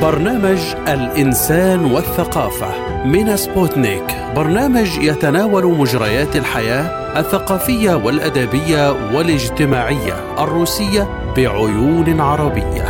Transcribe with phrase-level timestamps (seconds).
[0.00, 0.58] برنامج
[0.88, 4.16] الإنسان والثقافة من سبوتنيك.
[4.36, 12.84] برنامج يتناول مجريات الحياة الثقافية والأدبية والاجتماعية الروسية بعيون عربية.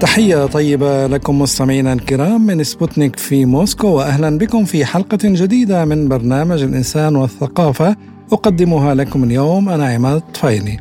[0.00, 6.08] تحية طيبة لكم مستمعينا الكرام من سبوتنيك في موسكو وأهلا بكم في حلقة جديدة من
[6.08, 7.96] برنامج الإنسان والثقافة
[8.32, 10.78] أقدمها لكم اليوم أنا عماد طفيلي.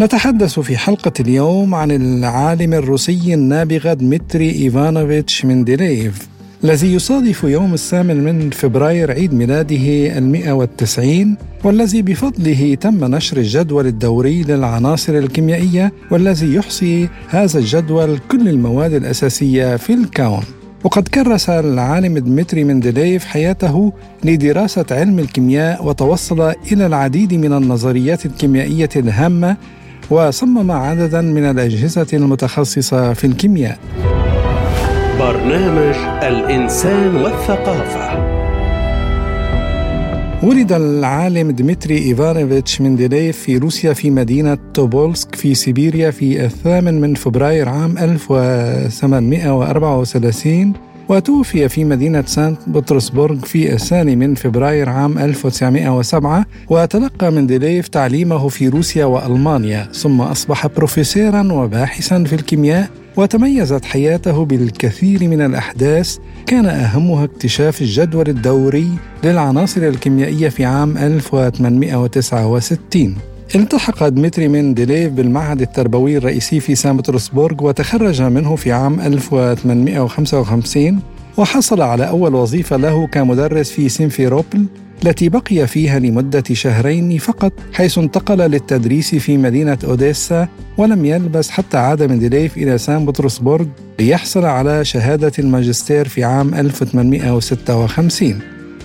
[0.00, 6.28] نتحدث في حلقة اليوم عن العالم الروسي النابغة دمتري إيفانوفيتش مندليف
[6.64, 13.86] الذي يصادف يوم الثامن من فبراير عيد ميلاده المئة والتسعين والذي بفضله تم نشر الجدول
[13.86, 20.42] الدوري للعناصر الكيميائية والذي يحصي هذا الجدول كل المواد الأساسية في الكون.
[20.84, 23.92] وقد كرس العالم دمتري مندليف حياته
[24.24, 26.40] لدراسة علم الكيمياء وتوصل
[26.72, 29.56] إلى العديد من النظريات الكيميائية الهامة
[30.10, 33.78] وصمم عددا من الأجهزة المتخصصة في الكيمياء.
[35.18, 38.30] برنامج الإنسان والثقافة.
[40.42, 47.14] ولد العالم دمتري إيفانوفيتش مندليف في روسيا في مدينة توبولسك في سيبيريا في الثامن من
[47.14, 50.72] فبراير عام 1834
[51.10, 58.68] وتوفي في مدينة سانت بطرسبورغ في الثاني من فبراير عام 1907 وتلقى مندليف تعليمه في
[58.68, 66.18] روسيا وألمانيا ثم أصبح بروفيسورا وباحثا في الكيمياء وتميزت حياته بالكثير من الأحداث.
[66.46, 68.88] كان أهمها اكتشاف الجدول الدوري
[69.24, 73.14] للعناصر الكيميائية في عام 1869
[73.54, 81.00] التحق دمتري مندليف بالمعهد التربوي الرئيسي في سان بطرسبورغ وتخرج منه في عام 1855
[81.36, 84.66] وحصل على أول وظيفة له كمدرس في سيمفيروبل
[85.04, 91.76] التي بقي فيها لمدة شهرين فقط حيث انتقل للتدريس في مدينة أوديسا ولم يلبس حتى
[91.76, 93.66] عاد مندليف إلى سان بطرسبورغ
[93.98, 98.40] ليحصل على شهادة الماجستير في عام 1856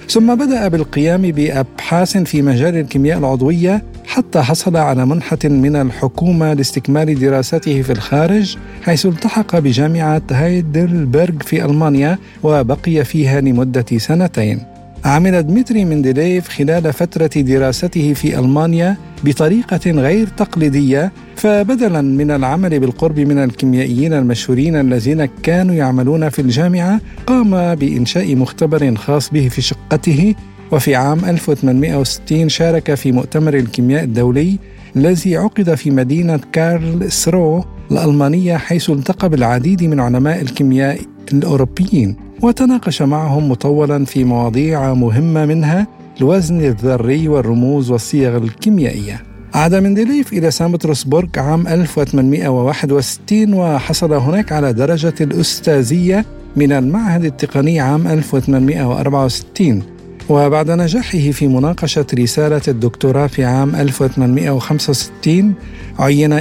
[0.09, 7.19] ثم بدأ بالقيام بأبحاث في مجال الكيمياء العضوية حتى حصل على منحة من الحكومة لاستكمال
[7.19, 14.74] دراسته في الخارج حيث التحق بجامعة هايدلبرغ في ألمانيا وبقي فيها لمدة سنتين.
[15.05, 23.19] عمل دمتري مندليف خلال فترة دراسته في ألمانيا بطريقة غير تقليدية فبدلا من العمل بالقرب
[23.19, 30.35] من الكيميائيين المشهورين الذين كانوا يعملون في الجامعة قام بإنشاء مختبر خاص به في شقته
[30.71, 34.59] وفي عام 1860 شارك في مؤتمر الكيمياء الدولي
[34.95, 40.99] الذي عقد في مدينة كارل سرو الألمانية حيث التقى بالعديد من علماء الكيمياء
[41.33, 42.24] الأوروبيين.
[42.45, 49.21] وتناقش معهم مطولا في مواضيع مهمة منها الوزن الذري والرموز والصيغ الكيميائية.
[49.53, 56.25] عاد مندليف إلى سان بطرسبورغ عام 1861 وحصل هناك على درجة الأستاذية
[56.55, 59.83] من المعهد التقني عام 1864
[60.29, 65.53] وبعد نجاحه في مناقشة رسالة الدكتوراه في عام 1865
[65.99, 66.33] عين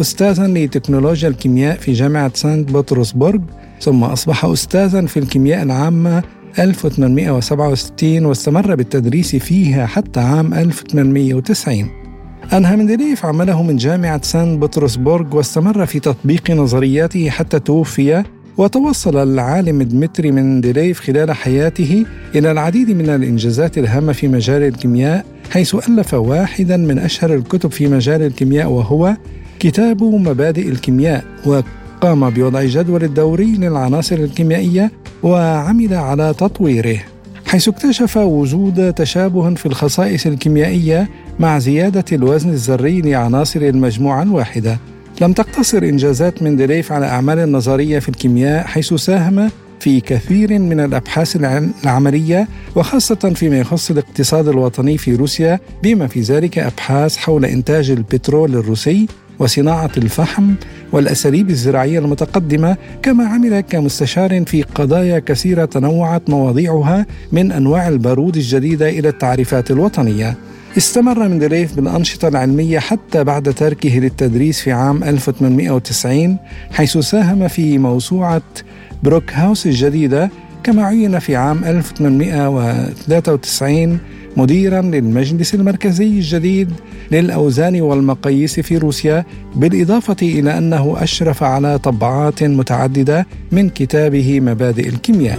[0.00, 3.40] أستاذا لتكنولوجيا الكيمياء في جامعة سانت بطرسبورغ
[3.82, 6.22] ثم أصبح أستاذا في الكيمياء العامة
[6.58, 11.90] 1867 واستمر بالتدريس فيها حتى عام 1890
[12.52, 18.24] أنهى مندليف عمله من جامعة سان بطرسبورغ واستمر في تطبيق نظرياته حتى توفي
[18.56, 25.74] وتوصل العالم دمتري مندليف خلال حياته إلى العديد من الإنجازات الهامة في مجال الكيمياء حيث
[25.88, 29.16] ألف واحدا من أشهر الكتب في مجال الكيمياء وهو
[29.58, 31.24] كتاب مبادئ الكيمياء
[32.02, 34.92] وقام بوضع جدول الدوري للعناصر الكيميائية
[35.22, 36.98] وعمل على تطويره
[37.46, 41.08] حيث اكتشف وجود تشابه في الخصائص الكيميائية
[41.38, 44.78] مع زيادة الوزن الذري لعناصر المجموعة الواحدة.
[45.20, 51.36] لم تقتصر إنجازات مندليف على أعمال نظرية في الكيمياء حيث ساهم في كثير من الأبحاث
[51.84, 58.54] العملية وخاصة فيما يخص الاقتصاد الوطني في روسيا بما في ذلك أبحاث حول إنتاج البترول
[58.54, 59.06] الروسي
[59.38, 60.54] وصناعة الفحم
[60.92, 68.88] والأساليب الزراعية المتقدمة كما عمل كمستشار في قضايا كثيرة تنوعت مواضيعها من أنواع البارود الجديدة
[68.88, 70.36] إلى التعريفات الوطنية.
[70.76, 76.36] استمر مندليف بالأنشطة العلمية حتى بعد تركه للتدريس في عام 1890
[76.70, 78.42] حيث ساهم في موسوعة
[79.02, 80.30] بروك هاوس الجديدة
[80.64, 83.98] كما عين في عام 1893
[84.36, 86.72] مديرا للمجلس المركزي الجديد
[87.10, 89.24] للأوزان والمقاييس في روسيا
[89.54, 95.38] بالإضافة إلى أنه أشرف على طبعات متعددة من كتابه مبادئ الكيمياء.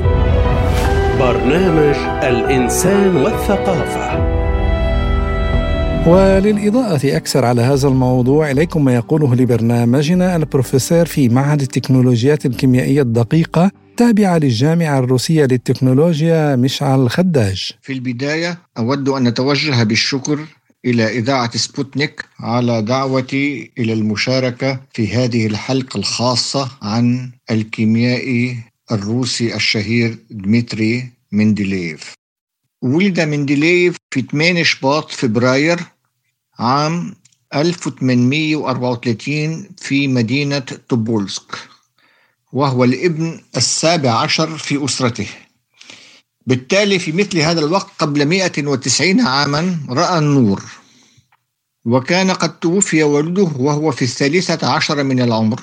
[1.20, 4.34] برنامج الإنسان والثقافة.
[6.08, 13.72] وللإضاءة أكثر على هذا الموضوع إليكم ما يقوله لبرنامجنا البروفيسور في معهد التكنولوجيات الكيميائية الدقيقة
[13.98, 17.72] تابعة للجامعة الروسية للتكنولوجيا مشعل خداج.
[17.82, 20.46] في البداية أود أن أتوجه بالشكر
[20.86, 28.58] إلى إذاعة سبوتنيك على دعوتي إلى المشاركة في هذه الحلقة الخاصة عن الكيميائي
[28.92, 32.14] الروسي الشهير دمتري مندليف
[32.82, 35.80] ولد مندليف في 8 شباط فبراير
[36.60, 37.16] عام
[37.56, 41.73] 1834 في مدينة توبولسك
[42.54, 45.28] وهو الابن السابع عشر في أسرته.
[46.48, 50.64] بالتالي في مثل هذا الوقت قبل 190 عاما رأى النور.
[51.86, 55.60] وكان قد توفي والده وهو في الثالثة عشر من العمر.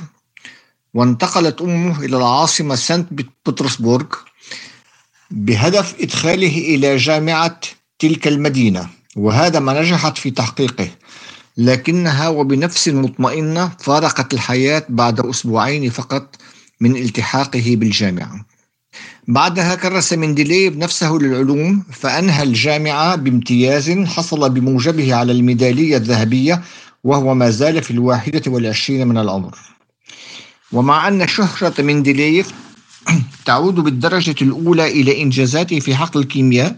[0.94, 3.08] وانتقلت أمه إلى العاصمة سانت
[3.46, 4.06] بطرسبورغ
[5.30, 7.60] بهدف إدخاله إلى جامعة
[7.98, 8.88] تلك المدينة.
[9.16, 10.88] وهذا ما نجحت في تحقيقه.
[11.56, 16.36] لكنها وبنفس مطمئنة فارقت الحياة بعد أسبوعين فقط
[16.80, 18.46] من التحاقه بالجامعة.
[19.28, 26.62] بعدها كرس مندليف نفسه للعلوم فأنهى الجامعة بامتياز حصل بموجبه على الميدالية الذهبية
[27.04, 29.58] وهو ما زال في الواحدة والعشرين من العمر.
[30.72, 32.52] ومع أن شهرة مندليف
[33.46, 36.76] تعود بالدرجة الأولى إلى إنجازاته في حقل الكيمياء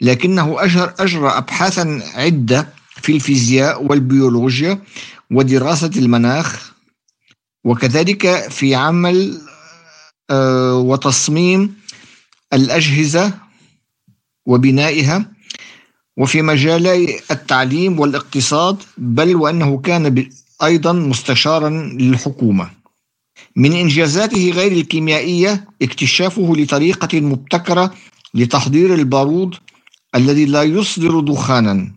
[0.00, 2.68] لكنه أجر أجرى أبحاثا عدة
[3.02, 4.78] في الفيزياء والبيولوجيا
[5.30, 6.71] ودراسة المناخ
[7.64, 9.40] وكذلك في عمل
[10.30, 11.74] آه، وتصميم
[12.52, 13.34] الأجهزة
[14.46, 15.32] وبنائها
[16.16, 20.30] وفي مجالي التعليم والاقتصاد بل وأنه كان
[20.62, 22.70] أيضا مستشارا للحكومة.
[23.56, 27.94] من إنجازاته غير الكيميائية اكتشافه لطريقة مبتكرة
[28.34, 29.54] لتحضير البارود
[30.14, 31.92] الذي لا يصدر دخانا.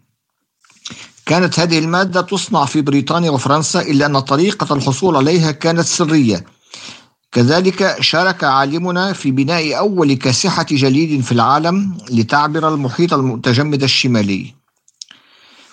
[1.25, 6.45] كانت هذه المادة تصنع في بريطانيا وفرنسا إلا أن طريقة الحصول عليها كانت سرية.
[7.31, 14.53] كذلك شارك عالمنا في بناء أول كاسحة جليد في العالم لتعبر المحيط المتجمد الشمالي.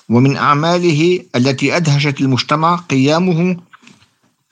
[0.09, 3.57] ومن أعماله التي أدهشت المجتمع قيامه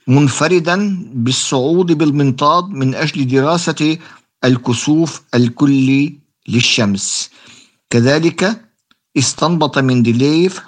[0.07, 3.99] منفردا بالصعود بالمنطاد من أجل دراسة
[4.45, 6.19] الكسوف الكلي
[6.49, 7.31] للشمس.
[7.91, 8.70] كذلك
[9.17, 10.61] استنبط مندليف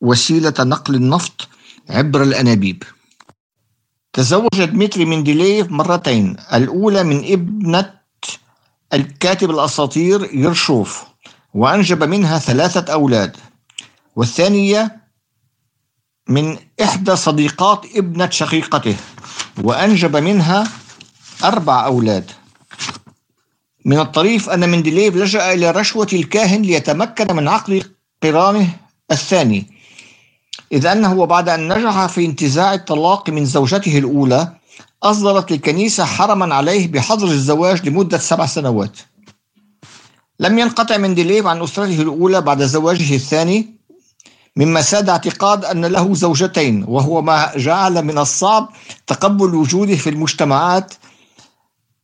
[0.00, 1.48] وسيلة نقل النفط
[1.90, 2.82] عبر الأنابيب.
[4.12, 7.94] تزوج دمتري مندليف مرتين الأولى من ابنة
[8.94, 11.04] الكاتب الأساطير يرشوف
[11.54, 13.36] وأنجب منها ثلاثة أولاد
[14.16, 15.00] والثانية
[16.28, 18.96] من إحدى صديقات ابنة شقيقته
[19.62, 20.68] وأنجب منها
[21.44, 22.30] أربع أولاد.
[23.86, 27.82] من الطريف أن مندليف لجأ إلى رشوة الكاهن ليتمكن من عقد
[28.22, 28.68] قرانه
[29.10, 29.66] الثاني.
[30.72, 34.52] إذ أنه وبعد أن نجح في انتزاع الطلاق من زوجته الأولى
[35.02, 38.98] أصدرت الكنيسة حرما عليه بحظر الزواج لمدة سبع سنوات.
[40.40, 43.76] لم ينقطع مندليف عن أسرته الأولى بعد زواجه الثاني
[44.56, 48.68] مما ساد اعتقاد أن له زوجتين وهو ما جعل من الصعب
[49.06, 50.94] تقبل وجوده في المجتمعات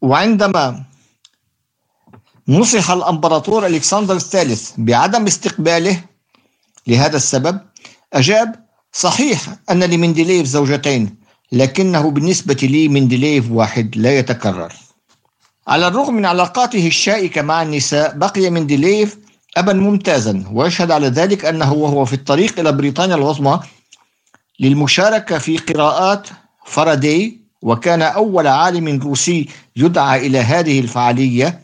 [0.02, 0.92] وعندما
[2.49, 6.05] نصح الأمبراطور ألكسندر الثالث بعدم استقباله
[6.87, 7.61] لهذا السبب
[8.12, 8.55] أجاب
[8.93, 9.41] صحيح
[9.71, 11.17] أن لمندليف زوجتين
[11.53, 14.73] لكنه بالنسبة لي مندليف واحد لا يتكرر.
[15.69, 19.19] على الرغم من علاقاته الشائكة مع النساء بقي مندليف
[19.57, 23.61] ابا ممتازا ويشهد على ذلك أنه وهو في الطريق إلى بريطانيا العظمى
[24.61, 26.28] للمشاركة في قراءات
[26.66, 31.62] فاراداي وكان أول عالم روسي يدعى إلى هذه الفعالية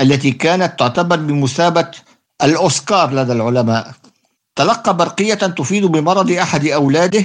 [0.00, 1.90] التي كانت تعتبر بمثابة
[2.42, 3.92] الأوسكار لدى العلماء.
[4.56, 7.24] تلقى برقية تفيد بمرض أحد أولاده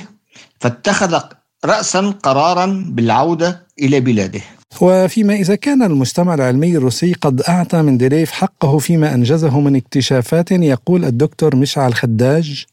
[0.60, 1.20] فاتخذ
[1.66, 4.42] رأسا قرارا بالعودة إلى بلاده.
[4.82, 11.06] وفيما إذا كان المجتمع العلمي الروسي قد أعطى مندليف حقه فيما أنجزه من اكتشافات يقول
[11.06, 12.66] الدكتور مشعل خداج.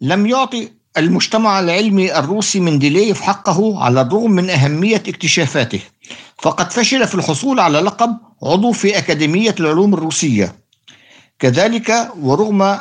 [0.00, 5.80] لم يعطي المجتمع العلمي الروسي مندليف حقه على الرغم من أهمية اكتشافاته.
[6.42, 10.54] فقد فشل في الحصول على لقب عضو في أكاديمية العلوم الروسية.
[11.38, 12.78] كذلك ورغم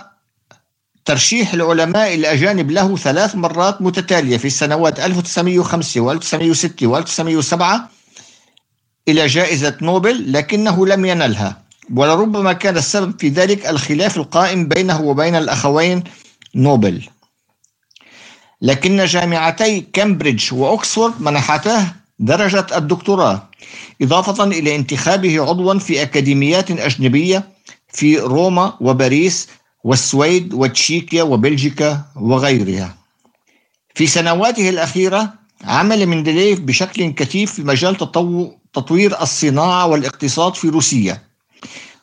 [1.06, 7.64] ترشيح العلماء الأجانب له ثلاث مرات متتالية في السنوات 1905 و1906 و1907
[9.08, 11.62] إلى جائزة نوبل لكنه لم ينلها.
[11.94, 16.04] ولربما كان السبب في ذلك الخلاف القائم بينه وبين الأخوين
[16.56, 17.02] نوبل.
[18.62, 23.50] لكن جامعتي كامبريدج وأكسفورد منحتاه درجة الدكتوراه
[24.02, 27.50] إضافة إلى انتخابه عضوا في أكاديميات أجنبية
[27.94, 29.48] في روما وباريس
[29.84, 32.98] والسويد وتشيكيا وبلجيكا وغيرها.
[33.96, 37.98] في سنواته الأخيرة عمل مندليف بشكل كثيف في مجال
[38.74, 41.22] تطوير الصناعة والاقتصاد في روسيا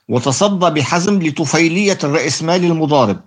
[0.09, 3.21] وتصدى بحزم لطفيلية الرأسمال المضارب.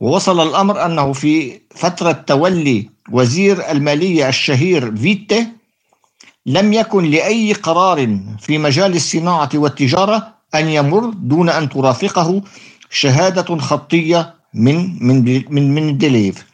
[0.00, 5.59] ووصل الأمر أنه في فترة تولي وزير المالية الشهير فيتي
[6.46, 12.42] لم يكن لأي قرار في مجال الصناعة والتجارة أن يمر دون أن ترافقه
[12.90, 16.46] شهادة خطية من من من مندليف.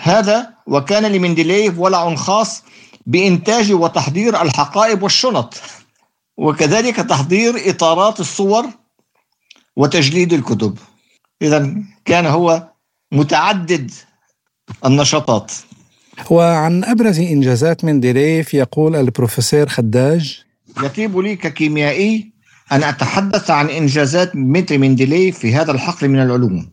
[0.00, 2.62] هذا وكان لمندليف ولع خاص
[3.06, 5.54] بإنتاج وتحضير الحقائب والشنط
[6.36, 8.66] وكذلك تحضير إطارات الصور
[9.76, 10.78] وتجليد الكتب.
[11.42, 11.74] إذا
[12.04, 12.68] كان هو
[13.12, 13.90] متعدد
[14.84, 15.52] النشاطات.
[16.30, 20.42] وعن أبرز إنجازات مندليف يقول البروفيسور خداج
[20.82, 22.32] يطيب لي ككيميائي
[22.72, 26.70] أن أتحدث عن إنجازات متر مندليف في هذا الحقل من العلوم.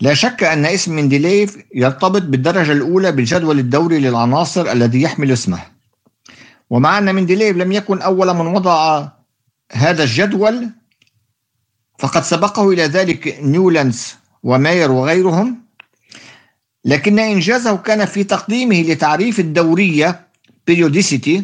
[0.00, 5.58] لا شك أن اسم مندليف يرتبط بالدرجة الأولى بالجدول الدوري للعناصر الذي يحمل اسمه.
[6.70, 9.08] ومع أن مندليف لم يكن أول من وضع
[9.72, 10.70] هذا الجدول
[11.98, 15.65] فقد سبقه إلى ذلك نيولانس وماير وغيرهم.
[16.86, 20.26] لكن إنجازه كان في تقديمه لتعريف الدورية
[20.70, 21.42] periodicity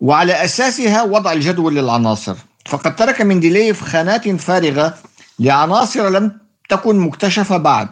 [0.00, 2.36] وعلى أساسها وضع الجدول للعناصر.
[2.66, 4.94] فقد ترك مندليف خانات فارغة
[5.38, 7.88] لعناصر لم تكن مكتشفة بعد.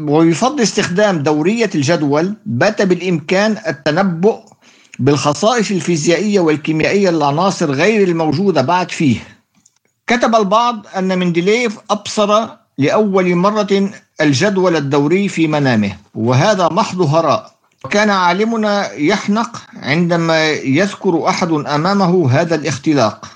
[0.00, 4.40] وبفضل استخدام دورية الجدول بات بالإمكان التنبؤ
[4.98, 9.20] بالخصائص الفيزيائية والكيميائية للعناصر غير الموجودة بعد فيه.
[10.06, 17.54] كتب البعض أن مندليف أبصر لأول مرة الجدول الدوري في منامه وهذا محض هراء.
[17.84, 23.26] وكان عالمنا يحنق عندما يذكر أحد أمامه هذا الاختلاق.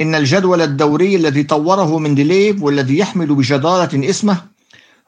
[0.00, 4.36] إن الجدول الدوري الذي طوره مندليف والذي يحمل بجدارة اسمه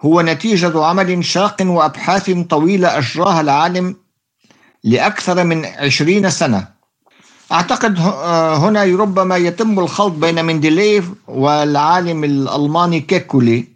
[0.00, 3.96] هو نتيجة عمل شاق وأبحاث طويلة أجراها العالم
[4.84, 6.68] لأكثر من عشرين سنة.
[7.52, 7.98] أعتقد
[8.64, 13.68] هنا ربما يتم الخلط بين مندليف والعالم الألماني كيكولي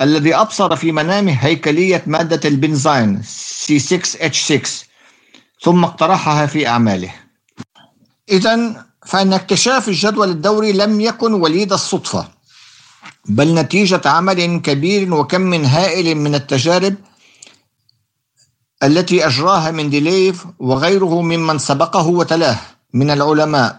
[0.00, 3.22] الذي أبصر في منامه هيكلية مادة البنزين
[3.66, 4.68] C6H6
[5.62, 7.12] ثم اقترحها في أعماله.
[8.28, 12.28] إذا فإن اكتشاف الجدول الدوري لم يكن وليد الصدفة
[13.28, 16.94] بل نتيجة عمل كبير وكم هائل من التجارب
[18.82, 22.58] التي أجراها مندليف وغيره ممن سبقه وتلاه.
[22.94, 23.78] من العلماء.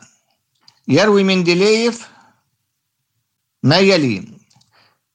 [0.88, 2.10] يروي مندليف
[3.64, 4.28] ما يلي.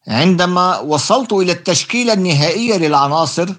[0.09, 3.55] عندما وصلت إلى التشكيلة النهائية للعناصر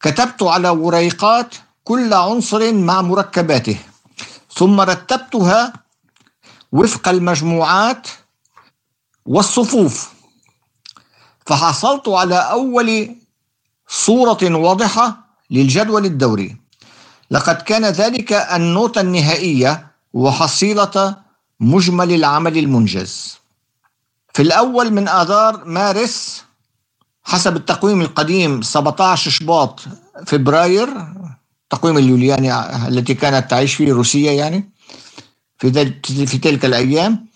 [0.00, 3.78] كتبت على وريقات كل عنصر مع مركباته
[4.54, 5.72] ثم رتبتها
[6.72, 8.08] وفق المجموعات
[9.26, 10.12] والصفوف.
[11.46, 13.16] فحصلت على أول
[13.88, 15.16] صورة واضحة
[15.50, 16.56] للجدول الدوري.
[17.30, 21.16] لقد كان ذلك النوتة النهائية وحصيلة
[21.60, 23.38] مجمل العمل المنجز.
[24.34, 26.44] في الأول من آذار مارس
[27.24, 29.80] حسب التقويم القديم 17 شباط
[30.26, 30.88] فبراير
[31.64, 32.54] التقويم اليولياني
[32.88, 34.70] التي كانت تعيش فيه روسيا يعني
[35.58, 35.92] في
[36.26, 37.27] في تلك الأيام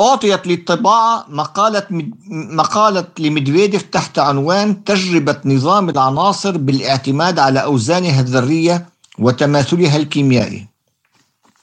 [0.00, 1.86] أعطيت للطباعة مقالة
[2.30, 8.88] مقالة لمدفيديف تحت عنوان تجربة نظام العناصر بالاعتماد على أوزانها الذرية
[9.18, 10.66] وتماثلها الكيميائي.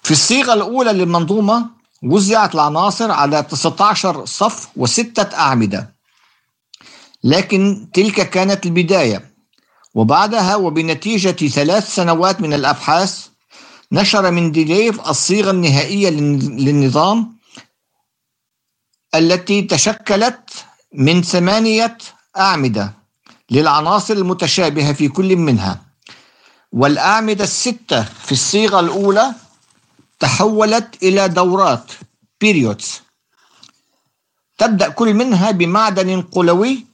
[0.04, 1.66] في الصيغة الأولى للمنظومة
[2.04, 5.94] وزعت العناصر على 19 صف وستة أعمدة.
[7.24, 9.34] لكن تلك كانت البداية
[9.96, 13.28] وبعدها وبنتيجة ثلاث سنوات من الأبحاث
[13.92, 17.34] نشر مندليف الصيغة النهائية للنظام
[19.16, 21.98] التي تشكلت من ثمانية
[22.38, 22.94] أعمدة
[23.52, 25.82] للعناصر المتشابهة في كل منها.
[26.72, 29.34] والأعمدة الستة في الصيغة الأولى
[30.20, 31.92] تحولت إلى دورات
[32.46, 32.86] periods.
[34.58, 36.86] تبدأ كل منها بمعدن قلوي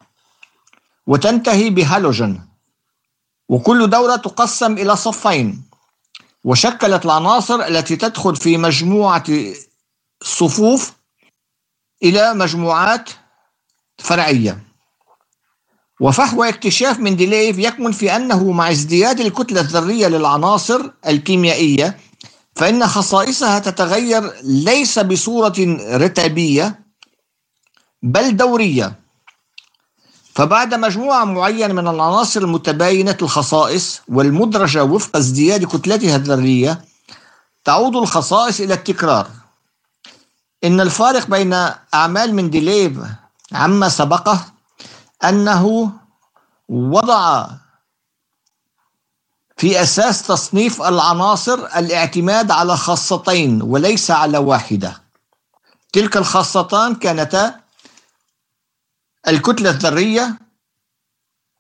[1.08, 2.46] وتنتهي بهالوجين
[3.50, 5.70] وكل دورة تقسم إلى صفين.
[6.44, 9.24] وشكلت العناصر التي تدخل في مجموعة
[10.24, 10.99] صفوف
[12.03, 13.10] إلى مجموعات
[13.98, 14.63] فرعية.
[16.01, 21.98] وفحوى اكتشاف مندليف يكمن في أنه مع ازدياد الكتلة الذرية للعناصر الكيميائية
[22.56, 25.56] فإن خصائصها تتغير ليس بصورة
[25.96, 26.79] رتابية
[28.03, 29.00] بل دورية.
[30.34, 36.86] فبعد مجموعة معينة من العناصر المتباينة الخصائص والمدرجة وفق ازدياد كتلتها الذرية
[37.65, 39.27] تعود الخصائص إلى التكرار.
[40.63, 41.54] إن الفارق بين
[41.94, 43.00] أعمال مندليف
[43.51, 44.46] عما سبقه
[45.24, 45.92] أنه
[46.70, 47.48] وضع
[49.58, 55.01] في أساس تصنيف العناصر الاعتماد على خاصتين وليس على واحدة.
[55.94, 57.60] تلك الخاصتان كانتا
[59.28, 60.39] الكتلة الذرية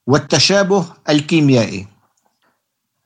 [0.07, 1.87] والتشابه الكيميائي.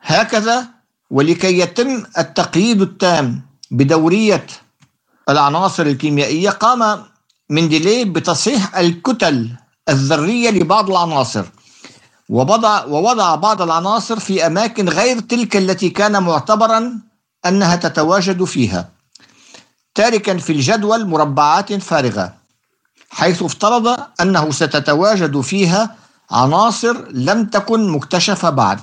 [0.01, 0.67] هكذا
[1.09, 4.47] ولكي يتم التقييد التام بدورية
[5.29, 7.03] العناصر الكيميائية قام
[7.49, 9.49] مندليف بتصحيح الكتل
[9.89, 11.45] الذرية لبعض العناصر.
[12.29, 16.99] ووضع, ووضع بعض العناصر في أماكن غير تلك التي كان معتبرا
[17.45, 18.89] أنها تتواجد فيها
[19.95, 22.33] تاركا في الجدول مربعات فارغة
[23.09, 25.95] حيث افترض أنه ستتواجد فيها
[26.31, 28.79] عناصر لم تكن مكتشفة بعد.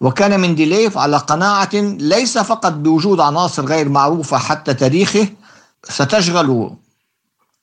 [0.00, 1.74] وكان مندليف على قناعة
[2.14, 5.28] ليس فقط بوجود عناصر غير معروفة حتى تاريخه
[5.84, 6.76] ستشغل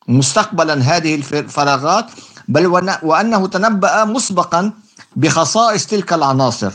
[0.07, 2.05] مستقبلا هذه الفراغات
[2.47, 2.67] بل
[3.03, 4.71] وأنه تنبأ مسبقا
[5.15, 6.71] بخصائص تلك العناصر.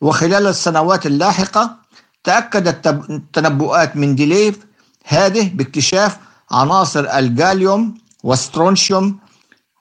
[0.00, 1.76] وخلال السنوات اللاحقة
[2.24, 2.88] تأكدت
[3.32, 4.58] تنبؤات مندليف
[5.04, 6.16] هذه باكتشاف
[6.50, 9.18] عناصر الجاليوم والسترونشيوم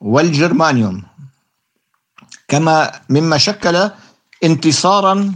[0.01, 1.03] والجرمانيوم.
[2.47, 3.89] كما مما شكل
[4.43, 5.31] انتصارا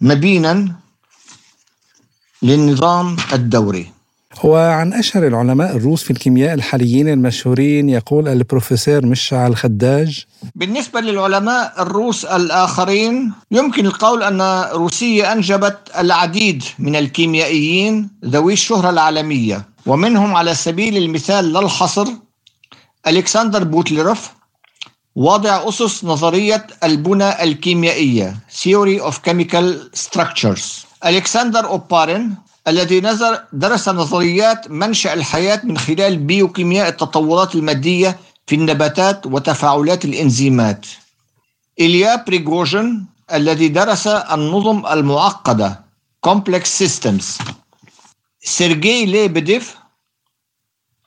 [0.00, 0.72] مبينا
[2.42, 3.92] للنظام الدوري.
[4.44, 12.24] وعن أشهر العلماء الروس في الكيمياء الحاليين المشهورين يقول البروفيسور مشعل خداج بالنسبة للعلماء الروس
[12.24, 14.40] الآخرين يمكن القول أن
[14.72, 22.08] روسيا أنجبت العديد من الكيميائيين ذوي الشهرة العالمية ومنهم على سبيل المثال لا الحصر
[23.06, 24.35] ألكسندر بوتليروف
[25.16, 30.86] وضع أسس نظرية البنى الكيميائية Theory of Chemical Structures.
[31.06, 32.34] ألكسندر أوبارين
[32.68, 40.86] الذي نظر درس نظريات منشأ الحياة من خلال بيوكيمياء التطورات المادية في النباتات وتفاعلات الإنزيمات.
[41.80, 45.84] إليا بريغوجين الذي درس النظم المعقدة
[46.26, 47.42] Complex Systems.
[48.40, 49.76] سيرجي ليبديف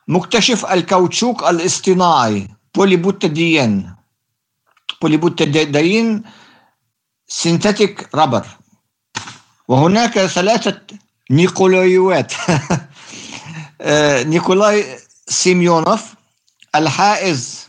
[0.08, 3.99] مكتشف الكاوتشوك الاصطناعي بوليبوتاديين.
[5.02, 6.24] polybutadiene
[7.28, 8.46] synthetic rubber
[9.68, 10.82] وهناك ثلاثة
[11.32, 12.34] نيكولايوات.
[13.82, 14.86] آه، نيكولاي
[15.28, 16.14] سيميونوف
[16.76, 17.68] الحائز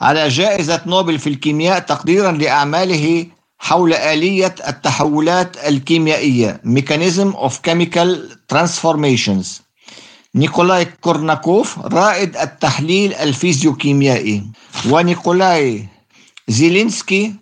[0.00, 3.26] على جائزة نوبل في الكيمياء تقديرا لأعماله
[3.58, 8.08] حول آلية التحولات الكيميائية Mechanism of Chemical
[8.54, 9.46] Transformations.
[10.34, 14.42] نيكولاي كورناكوف رائد التحليل الفيزيوكيميائي.
[14.90, 15.88] ونيكولاي
[16.48, 17.34] زيلينسكي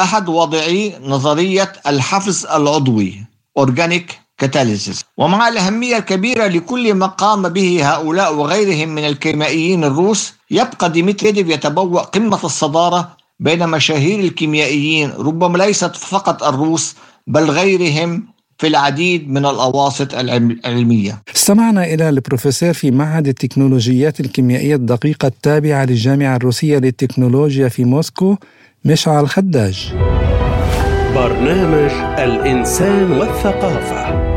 [0.00, 3.24] أحد واضعي نظرية الحفز العضوي
[3.60, 5.04] Organic Catalysis.
[5.16, 12.00] ومع الأهمية الكبيرة لكل ما قام به هؤلاء وغيرهم من الكيميائيين الروس يبقى ديمتريديف يتبوأ
[12.02, 16.94] قمة الصدارة بين مشاهير الكيميائيين ربما ليست فقط الروس
[17.26, 18.28] بل غيرهم
[18.58, 21.22] في العديد من الأواسط العلمية.
[21.36, 28.36] استمعنا إلى البروفيسور في معهد التكنولوجيات الكيميائية الدقيقة التابعة للجامعة الروسية للتكنولوجيا في موسكو
[28.84, 29.94] مشعل خداج.
[31.14, 34.34] برنامج الإنسان والثقافة.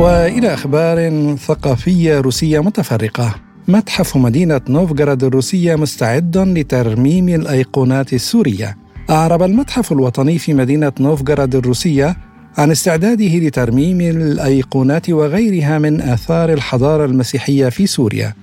[0.00, 3.34] وإلى أخبار ثقافية روسية متفرقة.
[3.68, 8.76] متحف مدينة نوفغراد الروسية مستعد لترميم الأيقونات السورية.
[9.10, 12.16] أعرب المتحف الوطني في مدينة نوفغراد الروسية
[12.58, 18.34] عن استعداده لترميم الأيقونات وغيرها من آثار الحضارة المسيحية في سوريا.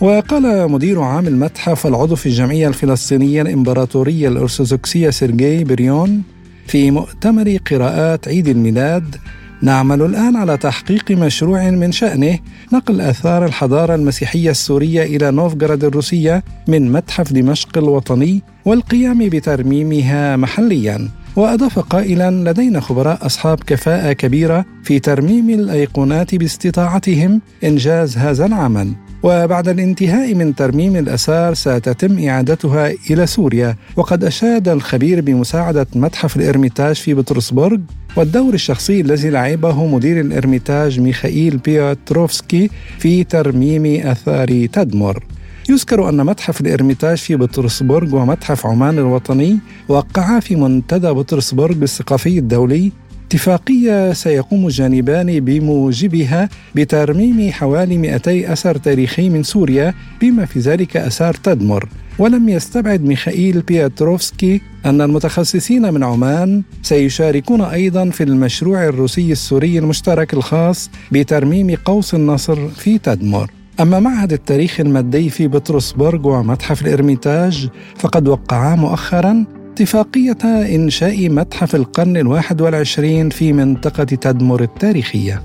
[0.00, 6.22] وقال مدير عام المتحف العضو في الجمعية الفلسطينية الإمبراطورية الأرثوذكسية سيرجي بريون
[6.66, 9.16] في مؤتمر قراءات عيد الميلاد
[9.62, 12.38] نعمل الآن على تحقيق مشروع من شأنه
[12.72, 21.08] نقل آثار الحضارة المسيحية السورية إلى نوفغراد الروسية من متحف دمشق الوطني والقيام بترميمها محلياً.
[21.36, 28.92] وأضاف قائلا لدينا خبراء أصحاب كفاءة كبيرة في ترميم الأيقونات باستطاعتهم إنجاز هذا العمل.
[29.22, 33.76] وبعد الانتهاء من ترميم الآثار ستتم إعادتها إلى سوريا.
[33.96, 37.78] وقد أشاد الخبير بمساعدة متحف الإرميتاج في بطرسبرغ
[38.16, 45.24] والدور الشخصي الذي لعبه مدير الإرميتاج ميخائيل بيوتروفسكي في ترميم آثار تدمر.
[45.70, 52.92] يذكر أن متحف الإرميتاج في بطرسبرغ ومتحف عمان الوطني وقعا في منتدى بطرسبرغ الثقافي الدولي
[53.28, 61.34] اتفاقية سيقوم الجانبان بموجبها بترميم حوالي 200 أثر تاريخي من سوريا بما في ذلك أثار
[61.34, 61.88] تدمر.
[62.18, 70.34] ولم يستبعد ميخائيل بياتروفسكي أن المتخصصين من عمان سيشاركون أيضا في المشروع الروسي السوري المشترك
[70.34, 73.50] الخاص بترميم قوس النصر في تدمر.
[73.80, 79.44] أما معهد التاريخ المادي في بطرسبرغ ومتحف الإرميتاج فقد وقعا مؤخرا
[79.78, 85.42] اتفاقية إنشاء متحف القرن الواحد والعشرين في منطقة تدمر التاريخية.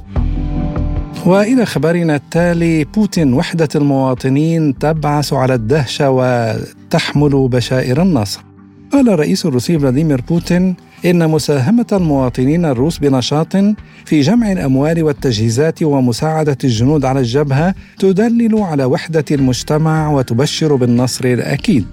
[1.26, 8.43] وإلى خبرنا التالي بوتين وحدة المواطنين تبعث على الدهشه وتحمل بشائر النصر.
[8.91, 13.56] قال الرئيس الروسي فلاديمير بوتين إن مساهمة المواطنين الروس بنشاط
[14.06, 21.86] في جمع الأموال والتجهيزات ومساعدة الجنود على الجبهة تدلل على وحدة المجتمع وتبشر بالنصر الأكيد.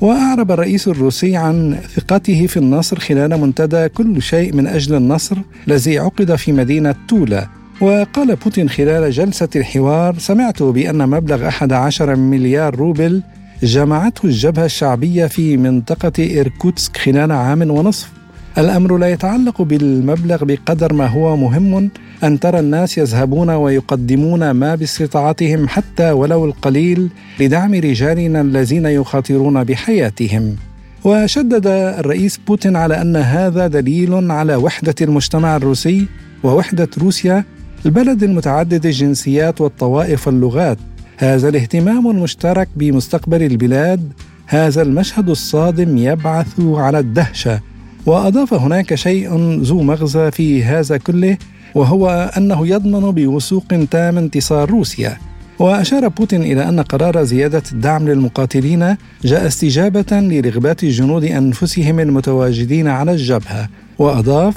[0.00, 5.36] وأعرب الرئيس الروسي عن ثقته في النصر خلال منتدى كل شيء من أجل النصر
[5.68, 7.48] الذي عقد في مدينة تولا
[7.80, 13.22] وقال بوتين خلال جلسة الحوار سمعت بأن مبلغ 11 مليار روبل
[13.62, 18.19] جمعته الجبهة الشعبية في منطقة إيركوتسك خلال عام ونصف.
[18.58, 21.90] الأمر لا يتعلق بالمبلغ بقدر ما هو مهم
[22.24, 27.08] أن ترى الناس يذهبون ويقدمون ما باستطاعتهم حتى ولو القليل
[27.40, 30.56] لدعم رجالنا الذين يخاطرون بحياتهم.
[31.04, 36.06] وشدد الرئيس بوتين على أن هذا دليل على وحدة المجتمع الروسي
[36.42, 37.44] ووحدة روسيا
[37.86, 40.78] البلد المتعدد الجنسيات والطوائف واللغات.
[41.16, 44.12] هذا الاهتمام المشترك بمستقبل البلاد
[44.46, 47.60] هذا المشهد الصادم يبعث على الدهشة.
[48.06, 51.36] وأضاف هناك شيء ذو مغزى في هذا كله
[51.74, 55.16] وهو أنه يضمن بوثوق تام انتصار روسيا.
[55.58, 63.12] وأشار بوتين إلى أن قرار زيادة الدعم للمقاتلين جاء استجابة لرغبات جنود أنفسهم المتواجدين على
[63.12, 63.68] الجبهة.
[63.98, 64.54] وأضاف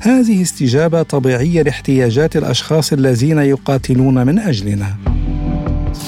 [0.00, 4.96] هذه استجابة طبيعية لاحتياجات الأشخاص الذين يقاتلون من أجلنا.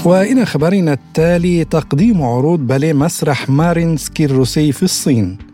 [0.05, 5.48] وإلى خبرنا التالي تقديم عروض باليه مسرح مارينسكي الروسي في الصين.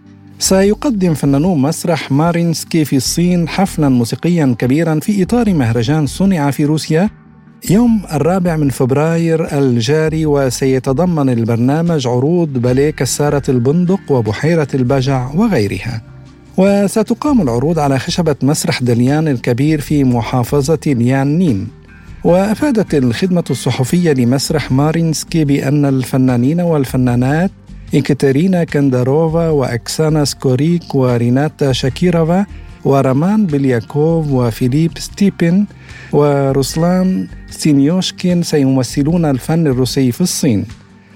[0.45, 7.11] سيقدم فنانو مسرح مارينسكي في الصين حفلا موسيقيا كبيرا في إطار مهرجان صنع في روسيا
[7.71, 16.03] يوم الرابع من فبراير الجاري وسيتضمن البرنامج عروض باليه كسارة البندق وبحيرة البجع وغيرها.
[16.57, 21.69] وستقام العروض على خشبة مسرح داليان الكبير في محافظة لياونينغ
[22.25, 27.51] وأفادت الخدمة الصحفية لمسرح مارينسكي بأن الفنانين والفنانات
[27.95, 32.47] يكاترينا كونداوروفا وأكسانا سكوريك وريناتا شاكيروفا
[32.85, 35.65] ورومان بيلياكوف وفيليب ستيبن
[36.13, 40.65] وروسلان سينيوشكين سيمثلون الفن الروسي في الصين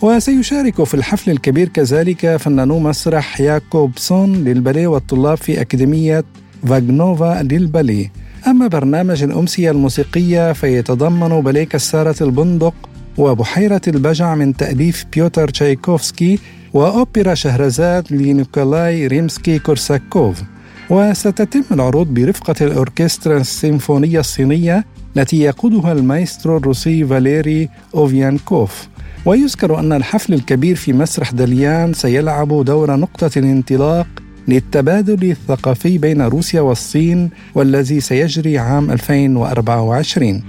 [0.03, 6.25] وسيشارك في الحفل الكبير كذلك فنانو مسرح ياكوبسون للباليه والطلاب في أكاديمية
[6.67, 8.13] فاغنوفا للباليه
[8.47, 12.75] أما برنامج الأمسية الموسيقية فيتضمن باليه كسارة البندق
[13.19, 16.39] وبحيرة البجع من تأليف بيوتر تشايكوفسكي
[16.75, 20.43] وأوبرا شهرزاد لنيكولاي ريمسكي كورساكوف
[20.91, 24.85] وستتم العروض برفقة الأوركسترا السيمفونية الصينية
[25.17, 28.89] التي يقودها المايسترو الروسي فاليري أوفيانكوف.
[29.25, 34.07] ويذكر أن الحفل الكبير في مسرح داليان سيلعب دور نقطة الانطلاق
[34.49, 40.43] للتبادل الثقافي بين روسيا والصين والذي سيجري عام 2024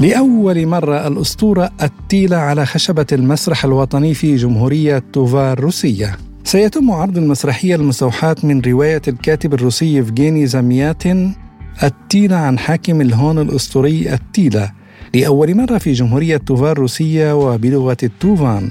[0.00, 7.74] لأول مرة الأسطورة التيلة على خشبة المسرح الوطني في جمهورية توفا الروسية سيتم عرض المسرحية
[7.74, 11.34] المستوحاة من رواية الكاتب الروسي يفغيني زمياتين
[11.82, 14.72] التيلة عن حاكم الهون الأسطوري التيلة
[15.14, 18.70] لأول مرة في جمهورية توفان الروسية وبلغة التوفان.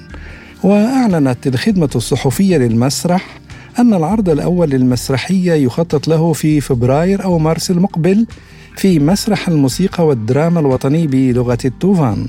[0.64, 3.26] وأعلنت الخدمة الصحفية للمسرح
[3.80, 8.26] أن العرض الأول للمسرحية يخطط له في فبراير أو مارس المقبل
[8.78, 12.28] في مسرح الموسيقى والدراما الوطني بلغة التوفان.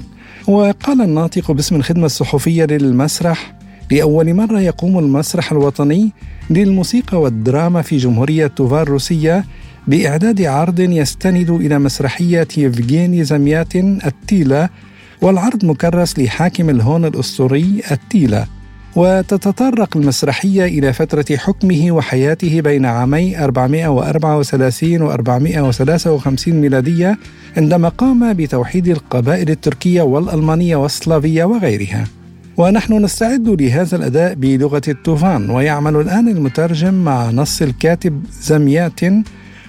[0.49, 3.55] وقال الناطق باسم الخدمة الصحفية للمسرح
[3.91, 6.13] لأول مرة يقوم المسرح الوطني
[6.51, 9.45] للموسيقى والدراما في جمهورية توفان الروسية
[9.87, 14.69] بإعداد عرض يستند إلى مسرحية يفغيني زمياتين التيلة
[15.23, 18.47] والعرض مكرس لحاكم الهون الأسطوري التيلة
[18.97, 27.19] وتتطرق المسرحية إلى فترة حكمه وحياته بين عامي 434 و 453 ميلادية
[27.57, 32.05] عندما قام بتوحيد القبائل التركية والألمانية والسلافية وغيرها.
[32.57, 39.01] ونحن نستعد لهذا الأداء بلغة التوفان ويعمل الآن المترجم مع نص الكاتب زميات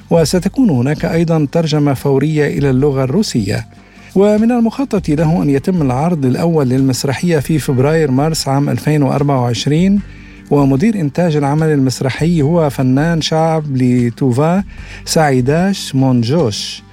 [0.09, 3.65] وستكون هناك أيضا ترجمة فورية إلى اللغة الروسية.
[4.15, 9.99] ومن المخطط له أن يتم العرض الأول للمسرحية في فبراير مارس عام 2024
[10.51, 14.63] ومدير إنتاج العمل المسرحي هو فنان شعب لتوفا
[15.05, 16.83] سعيداش مونجوش.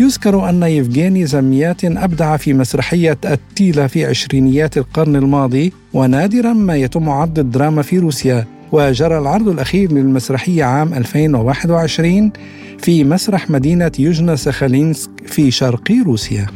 [0.00, 7.08] يذكر أن يفغيني زمياتين أبدع في مسرحية التيلة في عشرينيات القرن الماضي ونادرا ما يتم
[7.08, 8.46] عرض الدراما في روسيا.
[8.72, 12.32] وجرى العرض الأخير للمسرحية عام 2021
[12.78, 16.46] في مسرح مدينة يوجنا سخالينسك في شرق روسيا.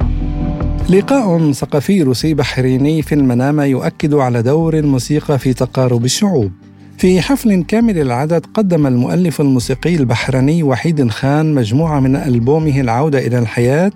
[0.90, 6.52] لقاء ثقافي روسي بحريني في المنامة يؤكد على دور الموسيقى في تقارب الشعوب.
[6.98, 13.38] في حفل كامل العدد قدم المؤلف الموسيقي البحريني وحيد خان مجموعة من ألبومه العودة إلى
[13.38, 13.92] الحياة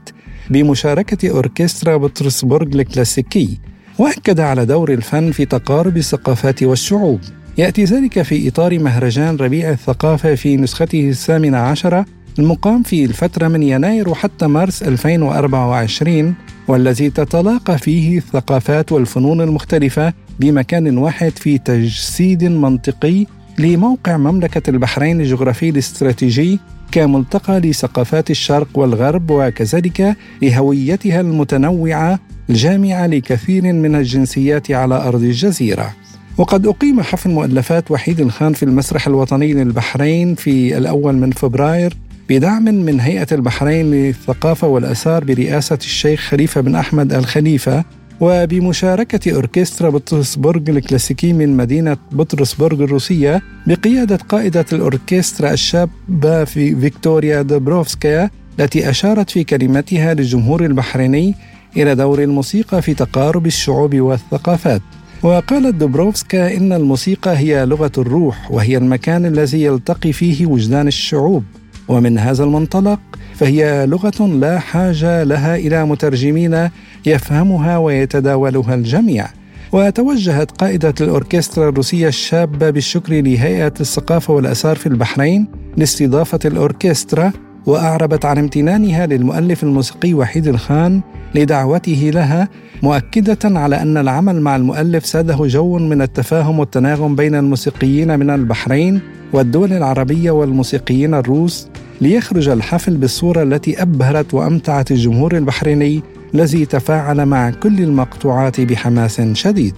[0.51, 3.59] بمشاركة أوركسترا بطرسبورغ الكلاسيكي
[3.99, 7.21] وأكد على دور الفن في تقارب الثقافات والشعوب.
[7.59, 12.07] يأتي ذلك في إطار مهرجان ربيع الثقافة في نسخته الثامنة عشرة
[12.38, 16.35] المقام في الفترة من يناير وحتى مارس 2024
[16.68, 23.27] والذي تتلاقى فيه الثقافات والفنون المختلفة بمكان واحد في تجسيد منطقي
[23.59, 26.59] لموقع مملكة البحرين الجغرافي الاستراتيجي
[26.92, 32.18] كملتقى لثقافات الشرق والغرب وكذلك لهويتها المتنوعة
[32.51, 35.94] الجامعة لكثير من الجنسيات على أرض الجزيرة.
[36.38, 41.96] وقد أقيم حفل مؤلفات وحيد الخان في المسرح الوطني للبحرين في الأول من فبراير
[42.29, 47.85] بدعم من هيئة البحرين للثقافة والآثار برئاسة الشيخ خليفة بن أحمد الخليفة
[48.21, 58.31] وبمشاركة أوركسترا بطرسبورغ الكلاسيكي من مدينة بطرسبورغ الروسية بقيادة قائدة الأوركسترا الشابة في فيكتوريا دوبروفسكايا
[58.61, 61.35] التي أشارت في كلمتها للجمهور البحريني
[61.77, 64.83] إلى دور الموسيقى في تقارب الشعوب والثقافات.
[65.23, 71.45] وقالت دوبروفسكا إن الموسيقى هي لغة الروح وهي المكان الذي يلتقي فيه وجدان الشعوب.
[71.88, 73.01] ومن هذا المنطلق
[73.35, 76.68] فهي لغة لا حاجة لها إلى مترجمين
[77.07, 79.27] يفهمها ويتداولها الجميع.
[79.72, 85.46] وتوجهت قائدة الأوركسترا الروسية الشابة بالشكر لهيئة الثقافة والآثار في البحرين
[85.77, 87.33] لاستضافة الأوركسترا
[87.66, 91.01] وأعربت عن امتنانها للمؤلف الموسيقي وحيد الخان
[91.35, 92.49] لدعوته لها
[92.83, 99.01] مؤكدة على أن العمل مع المؤلف ساده جو من التفاهم والتناغم بين الموسيقيين من البحرين
[99.33, 101.69] والدول العربية والموسيقيين الروس
[102.01, 106.03] ليخرج الحفل بالصورة التي أبهرت وأمتعت الجمهور البحريني
[106.35, 109.75] الذي تفاعل مع كل المقطوعات بحماس شديد.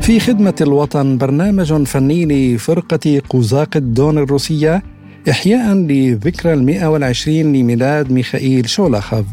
[0.00, 4.82] في خدمة الوطن برنامج فني لفرقة قوزاق الدون الروسية
[5.30, 9.26] إحياء لذكرى المئة والعشرين لميلاد ميخائيل شولاخوف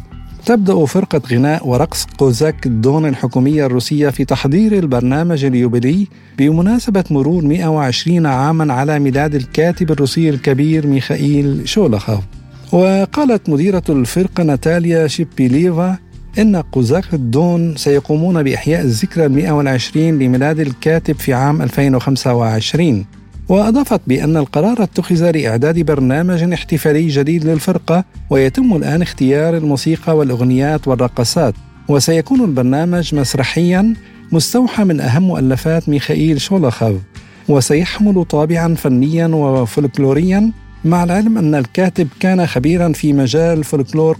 [0.45, 8.25] تبدأ فرقة غناء ورقص قوزاك الدون الحكومية الروسية في تحضير البرنامج اليوبيلي بمناسبة مرور 120
[8.25, 12.23] عاما على ميلاد الكاتب الروسي الكبير ميخائيل شولاخوف
[12.71, 15.97] وقالت مديرة الفرقة ناتاليا شيبيليفا
[16.39, 23.05] إن قوزاك الدون سيقومون بإحياء الذكرى المئة والعشرين لميلاد الكاتب في عام 2025
[23.51, 31.53] وأضافت بأن القرار اتخذ لإعداد برنامج احتفالي جديد للفرقة ويتم الآن اختيار الموسيقى والأغنيات والرقصات.
[31.87, 33.93] وسيكون البرنامج مسرحيا
[34.31, 37.01] مستوحى من أهم مؤلفات ميخائيل شولوخوف
[37.49, 40.51] وسيحمل طابعا فنيا وفولكلوريا
[40.85, 44.17] مع العلم أن الكاتب كان خبيرا في مجال فولكلور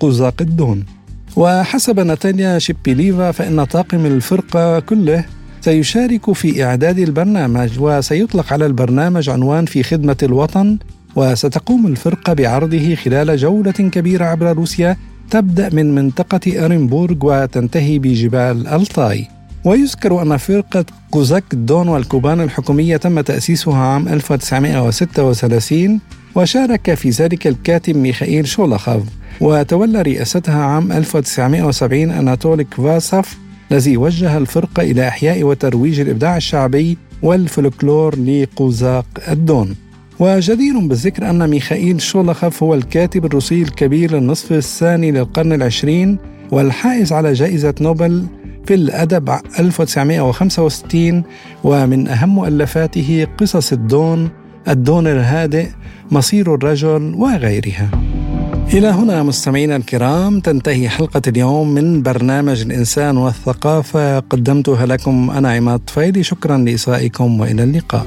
[0.00, 0.84] قوزاق الدون
[1.36, 5.24] وحسب ناتاليا شيبيليفا فإن طاقم الفرقة كله
[5.64, 10.78] سيشارك في إعداد البرنامج وسيطلق على البرنامج عنوان في خدمة الوطن
[11.16, 14.96] وستقوم الفرقة بعرضه خلال جولة كبيرة عبر روسيا
[15.30, 19.26] تبدأ من منطقة أرنبورغ وتنتهي بجبال ألطاي.
[19.64, 26.00] ويذكر أن فرقة قوزاق الدون والكوبان الحكومية تم تأسيسها عام 1936
[26.34, 29.02] وشارك في ذلك الكاتب ميخائيل شولوخوف.
[29.40, 33.38] وتولى رئاستها عام 1970 أناتولي كفاسوف
[33.72, 39.76] الذي وجه الفرقة إلى إحياء وترويج الإبداع الشعبي والفلكلور لقوزاق الدون.
[40.18, 46.18] وجدير بالذكر أن ميخائيل شولوخوف هو الكاتب الروسي الكبير للنصف الثاني للقرن العشرين
[46.50, 48.26] والحائز على جائزة نوبل
[48.66, 51.22] في الأدب 1965
[51.64, 54.30] ومن أهم مؤلفاته قصص الدون
[54.68, 55.68] الدون الهادئ
[56.10, 58.11] مصير الرجل وغيرها.
[58.68, 64.18] إلى هنا مستمعينا الكرام تنتهي حلقة اليوم من برنامج الإنسان والثقافة.
[64.18, 66.22] قدمتها لكم أنا عماد طفيلي.
[66.22, 68.06] شكرا لإصغائكم وإلى اللقاء.